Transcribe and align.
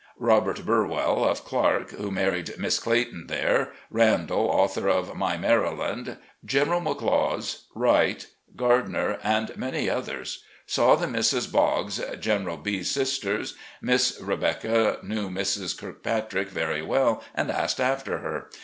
Robert 0.17 0.65
Burwell, 0.65 1.23
of 1.23 1.45
Clarke, 1.45 1.91
who 1.91 2.09
married 2.09 2.55
Miss 2.57 2.79
Clayton 2.79 3.27
there; 3.27 3.71
Randell, 3.91 4.47
author 4.47 4.89
of 4.89 5.15
'My 5.15 5.37
Maryland'; 5.37 6.17
General 6.43 6.81
McLaws, 6.81 7.65
Wright, 7.75 8.25
Gardner, 8.55 9.19
and 9.23 9.55
many 9.57 9.91
others. 9.91 10.43
Saw 10.65 10.95
the 10.95 11.05
Misses 11.05 11.45
Boggs, 11.45 12.01
General 12.19 12.57
B 12.57 12.81
's 12.81 12.89
sisters. 12.89 13.53
Miss 13.79 14.19
Rebecca 14.19 14.97
knew 15.03 15.29
Mrs. 15.29 15.77
Kirkpatrick 15.77 16.49
very 16.49 16.81
well, 16.81 17.21
and 17.35 17.51
asked 17.51 17.79
after 17.79 18.17
her. 18.17 18.49